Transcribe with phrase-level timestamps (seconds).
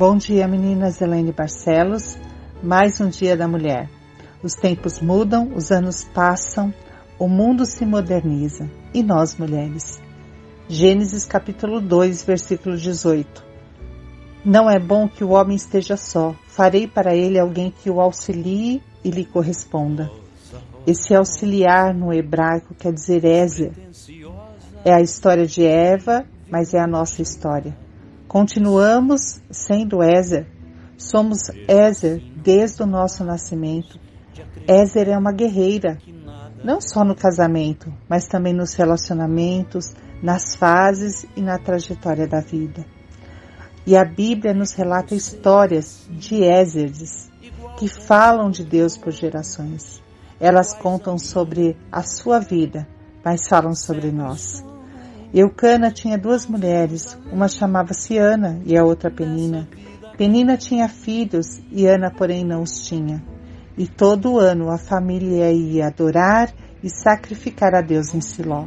[0.00, 1.02] Bom dia, meninas.
[1.02, 2.16] Elaine Barcelos.
[2.62, 3.86] Mais um dia da mulher.
[4.42, 6.72] Os tempos mudam, os anos passam,
[7.18, 8.66] o mundo se moderniza.
[8.94, 10.00] E nós, mulheres?
[10.66, 13.44] Gênesis capítulo 2, versículo 18.
[14.42, 16.34] Não é bom que o homem esteja só.
[16.46, 20.10] Farei para ele alguém que o auxilie e lhe corresponda.
[20.86, 23.72] Esse auxiliar no hebraico quer dizer Ézer.
[24.82, 27.76] É a história de Eva, mas é a nossa história.
[28.30, 30.46] Continuamos sendo Ézer.
[30.96, 33.98] Somos Ézer desde o nosso nascimento.
[34.68, 35.98] Ézer é uma guerreira,
[36.62, 39.92] não só no casamento, mas também nos relacionamentos,
[40.22, 42.86] nas fases e na trajetória da vida.
[43.84, 47.28] E a Bíblia nos relata histórias de Ézeres
[47.80, 50.00] que falam de Deus por gerações.
[50.38, 52.86] Elas contam sobre a sua vida,
[53.24, 54.69] mas falam sobre nós.
[55.32, 59.68] Eucana tinha duas mulheres, uma chamava-se Ana e a outra Penina.
[60.18, 63.22] Penina tinha filhos e Ana, porém, não os tinha.
[63.78, 68.66] E todo ano a família ia adorar e sacrificar a Deus em Siló.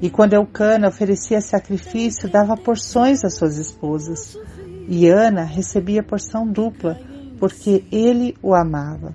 [0.00, 4.38] E quando Eucana oferecia sacrifício, dava porções às suas esposas.
[4.86, 6.96] E Ana recebia porção dupla,
[7.40, 9.14] porque ele o amava.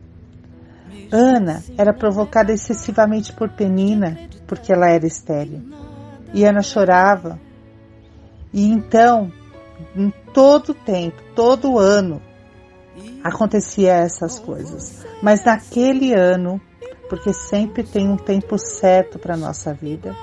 [1.10, 5.62] Ana era provocada excessivamente por Penina, porque ela era estéril.
[6.34, 7.40] E Ana chorava.
[8.52, 9.32] E então,
[9.96, 12.22] em todo tempo, todo ano,
[13.24, 15.06] acontecia essas coisas.
[15.22, 16.60] Mas naquele ano,
[17.10, 20.16] porque sempre tem um tempo certo para nossa vida,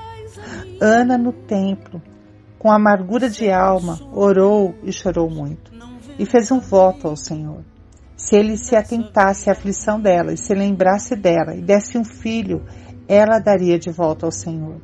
[0.81, 2.03] Ana no templo,
[2.59, 5.73] com amargura de alma, orou e chorou muito.
[6.19, 7.65] E fez um voto ao Senhor.
[8.17, 12.63] Se ele se atentasse à aflição dela e se lembrasse dela e desse um filho,
[13.09, 14.77] ela daria de volta ao Senhor.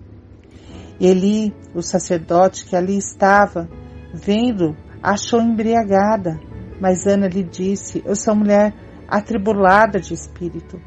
[1.00, 3.69] Eli, o sacerdote que ali estava,
[4.14, 6.41] vendo, achou embriagada,
[6.80, 8.75] mas Ana lhe disse: Eu sou mulher
[9.06, 10.80] atribulada de espírito,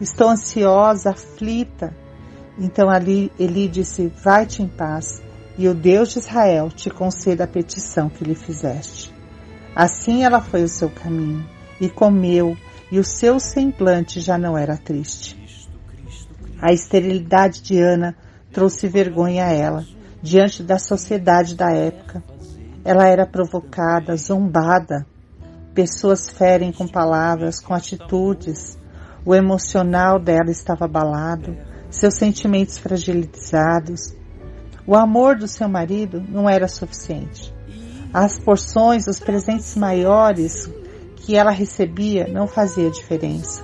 [0.00, 1.94] estou ansiosa, aflita.
[2.58, 5.22] Então ali Eli disse: Vai-te em paz,
[5.58, 9.12] e o Deus de Israel te conceda a petição que lhe fizeste.
[9.74, 11.44] Assim ela foi o seu caminho,
[11.80, 12.56] e comeu,
[12.90, 15.36] e o seu semblante já não era triste.
[16.62, 18.16] A esterilidade de Ana
[18.56, 19.84] trouxe vergonha a ela,
[20.22, 22.24] diante da sociedade da época.
[22.82, 25.06] Ela era provocada, zombada.
[25.74, 28.78] Pessoas ferem com palavras, com atitudes.
[29.26, 31.54] O emocional dela estava abalado,
[31.90, 34.16] seus sentimentos fragilizados.
[34.86, 37.54] O amor do seu marido não era suficiente.
[38.10, 40.66] As porções, os presentes maiores
[41.16, 43.62] que ela recebia não fazia diferença.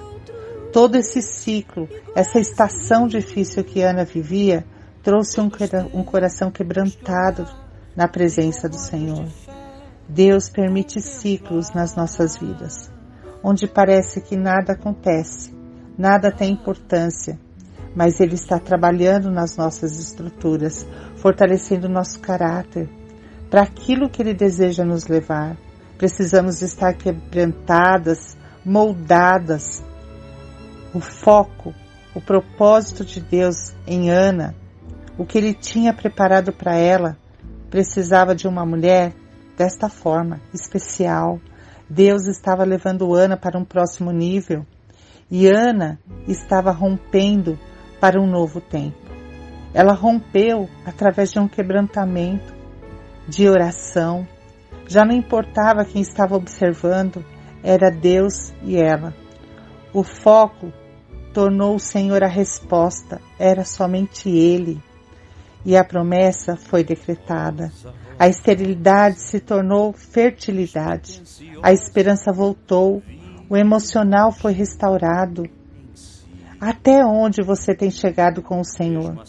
[0.70, 4.66] Todo esse ciclo, essa estação difícil que Ana vivia,
[5.02, 5.50] trouxe um,
[5.92, 7.46] um coração quebrantado
[7.96, 9.26] na presença do Senhor.
[10.08, 12.90] Deus permite ciclos nas nossas vidas,
[13.42, 15.52] onde parece que nada acontece,
[15.98, 17.38] nada tem importância,
[17.94, 20.86] mas Ele está trabalhando nas nossas estruturas,
[21.16, 22.88] fortalecendo nosso caráter
[23.50, 25.56] para aquilo que Ele deseja nos levar.
[25.98, 29.84] Precisamos estar quebrantadas, moldadas.
[30.94, 31.74] O foco,
[32.14, 34.54] o propósito de Deus em Ana
[35.22, 37.16] o que ele tinha preparado para ela
[37.70, 39.12] precisava de uma mulher
[39.56, 41.40] desta forma, especial.
[41.88, 44.66] Deus estava levando Ana para um próximo nível
[45.30, 47.56] e Ana estava rompendo
[48.00, 48.98] para um novo tempo.
[49.72, 52.52] Ela rompeu através de um quebrantamento,
[53.28, 54.26] de oração.
[54.88, 57.24] Já não importava quem estava observando,
[57.62, 59.14] era Deus e ela.
[59.94, 60.72] O foco
[61.32, 64.82] tornou o Senhor a resposta, era somente Ele
[65.64, 67.70] e a promessa foi decretada.
[68.18, 71.22] A esterilidade se tornou fertilidade.
[71.62, 73.02] A esperança voltou.
[73.48, 75.44] O emocional foi restaurado.
[76.60, 79.22] Até onde você tem chegado com o Senhor?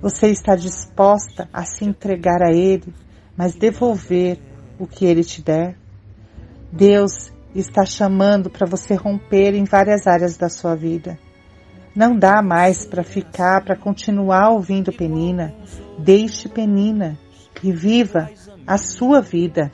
[0.00, 2.94] Você está disposta a se entregar a Ele,
[3.36, 4.38] mas devolver
[4.78, 5.76] o que Ele te der?
[6.70, 11.18] Deus está chamando para você romper em várias áreas da sua vida.
[11.98, 15.52] Não dá mais para ficar, para continuar ouvindo Penina.
[15.98, 17.18] Deixe Penina
[17.60, 18.30] e viva
[18.64, 19.68] a sua vida.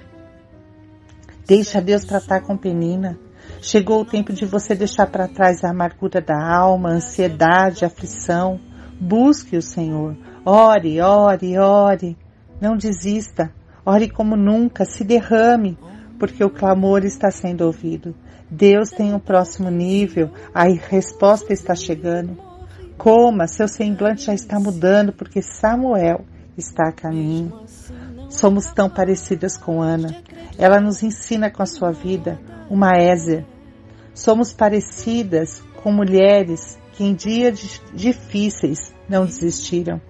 [1.47, 3.19] Deixa Deus tratar com Penina.
[3.61, 8.59] Chegou o tempo de você deixar para trás a amargura da alma, ansiedade, aflição.
[8.99, 10.17] Busque o Senhor.
[10.47, 12.17] Ore, ore, ore.
[12.59, 13.53] Não desista.
[13.85, 14.87] Ore como nunca.
[14.87, 15.77] Se derrame,
[16.19, 18.15] porque o clamor está sendo ouvido.
[18.51, 22.37] Deus tem um próximo nível, a resposta está chegando.
[22.97, 26.25] Coma, seu semblante já está mudando porque Samuel
[26.57, 27.65] está a caminho.
[28.29, 30.23] Somos tão parecidas com Ana.
[30.59, 32.39] Ela nos ensina com a sua vida
[32.71, 33.45] uma Ézer.
[34.15, 40.01] Somos parecidas com mulheres que em dias difíceis não desistiram.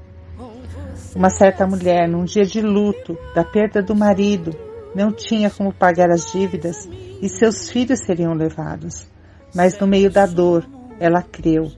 [1.15, 4.51] Uma certa mulher, num dia de luto da perda do marido,
[4.95, 6.89] não tinha como pagar as dívidas
[7.25, 9.09] e seus filhos seriam levados.
[9.55, 10.69] Mas no meio da dor,
[11.01, 11.73] ela creu,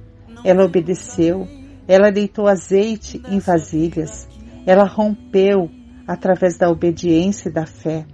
[0.45, 1.47] ela obedeceu,
[1.87, 4.27] ela deitou azeite em vasilhas,
[4.67, 5.71] ela rompeu
[6.05, 8.05] através da obediência e da fé.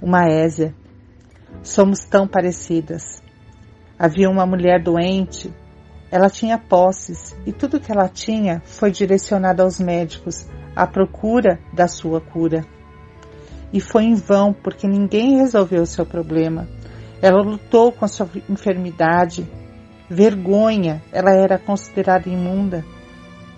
[0.00, 0.72] Uma Ésia.
[1.60, 3.20] Somos tão parecidas.
[3.98, 5.52] Havia uma mulher doente,
[6.08, 10.46] ela tinha posses e tudo que ela tinha foi direcionado aos médicos
[10.76, 12.64] à procura da sua cura.
[13.72, 16.75] E foi em vão, porque ninguém resolveu o seu problema.
[17.20, 19.46] Ela lutou com sua enfermidade.
[20.08, 22.84] Vergonha, ela era considerada imunda.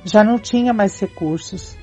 [0.04, 1.76] Já não tinha mais recursos.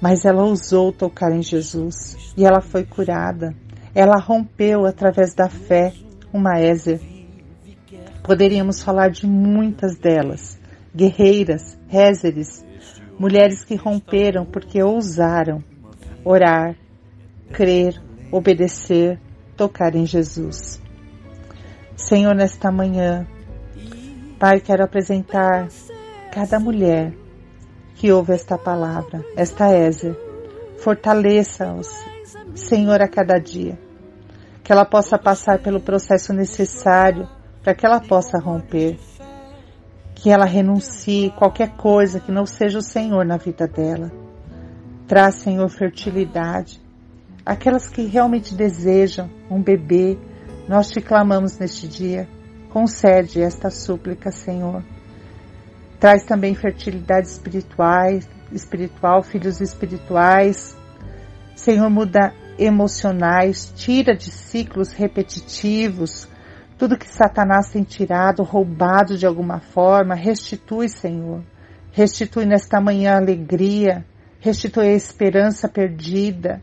[0.00, 3.54] Mas ela ousou tocar em Jesus e ela foi curada.
[3.94, 5.94] Ela rompeu através da fé
[6.32, 7.00] uma Ézer.
[8.22, 10.58] Poderíamos falar de muitas delas,
[10.94, 12.64] guerreiras, rézeres,
[13.18, 15.62] mulheres que romperam porque ousaram
[16.24, 16.74] orar,
[17.52, 18.00] crer,
[18.32, 19.20] obedecer,
[19.56, 20.80] tocar em Jesus.
[22.04, 23.26] Senhor, nesta manhã,
[24.38, 25.68] Pai, quero apresentar
[26.30, 27.14] cada mulher
[27.94, 30.14] que ouve esta palavra, esta Ézer.
[30.76, 31.88] Fortaleça-os,
[32.54, 33.78] Senhor, a cada dia.
[34.62, 37.26] Que ela possa passar pelo processo necessário
[37.62, 38.98] para que ela possa romper.
[40.14, 44.12] Que ela renuncie qualquer coisa que não seja o Senhor na vida dela.
[45.08, 46.82] Traz, Senhor, fertilidade.
[47.46, 50.18] Aquelas que realmente desejam um bebê,
[50.68, 52.28] nós te clamamos neste dia.
[52.70, 54.82] Concede esta súplica, Senhor.
[56.00, 58.18] Traz também fertilidade espiritual,
[58.52, 60.76] espiritual, filhos espirituais.
[61.54, 66.28] Senhor, muda emocionais, tira de ciclos repetitivos
[66.76, 71.42] tudo que Satanás tem tirado, roubado de alguma forma, restitui, Senhor.
[71.92, 74.04] Restitui nesta manhã a alegria,
[74.40, 76.60] restitui a esperança perdida.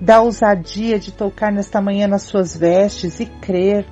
[0.00, 3.86] Dá ousadia de tocar nesta manhã nas suas vestes e crer.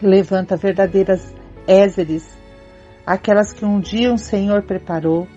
[0.00, 1.34] Levanta verdadeiras
[1.66, 2.34] Ézeres
[3.06, 5.28] aquelas que um dia um Senhor preparou.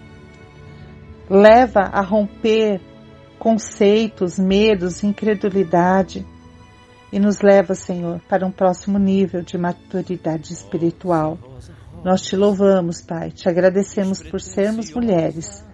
[1.29, 2.79] Leva a romper
[3.37, 6.25] conceitos, medos, incredulidade
[7.11, 11.37] e nos leva, Senhor, para um próximo nível de maturidade espiritual.
[12.03, 15.65] Nós te louvamos, Pai, te agradecemos por sermos mulheres.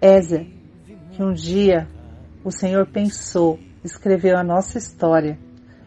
[0.00, 0.46] Ézer,
[1.12, 1.88] que um dia
[2.48, 5.38] o Senhor pensou, escreveu a nossa história.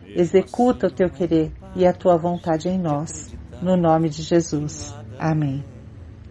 [0.05, 3.33] Executa o teu querer e a tua vontade em nós.
[3.61, 4.93] No nome de Jesus.
[5.17, 5.70] Amém.